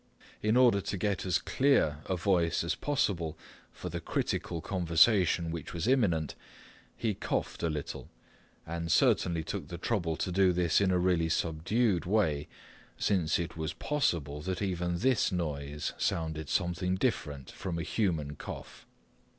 In 0.41 0.57
order 0.57 0.81
to 0.81 0.97
get 0.97 1.27
as 1.27 1.37
clear 1.37 1.99
a 2.07 2.15
voice 2.15 2.63
as 2.63 2.73
possible 2.73 3.37
for 3.71 3.89
the 3.89 4.01
critical 4.01 4.59
conversation 4.59 5.51
which 5.51 5.75
was 5.75 5.87
imminent, 5.87 6.33
he 6.97 7.13
coughed 7.13 7.61
a 7.61 7.69
little, 7.69 8.09
and 8.65 8.91
certainly 8.91 9.43
took 9.43 9.67
the 9.67 9.77
trouble 9.77 10.15
to 10.15 10.31
do 10.31 10.53
this 10.53 10.81
in 10.81 10.89
a 10.89 10.97
really 10.97 11.29
subdued 11.29 12.07
way, 12.07 12.47
since 12.97 13.37
it 13.37 13.55
was 13.55 13.73
possible 13.73 14.41
that 14.41 14.59
even 14.59 14.97
this 14.97 15.31
noise 15.31 15.93
sounded 15.99 16.47
like 16.47 16.49
something 16.49 16.95
different 16.95 17.51
from 17.51 17.77
a 17.77 17.83
human 17.83 18.35
cough. 18.35 18.87